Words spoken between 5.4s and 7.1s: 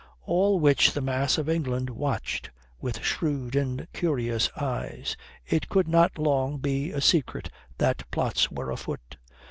It could not long be a